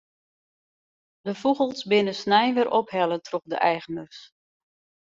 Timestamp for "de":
1.25-1.33, 3.51-3.57